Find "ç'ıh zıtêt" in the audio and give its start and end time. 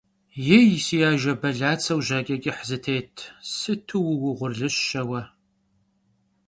2.43-3.13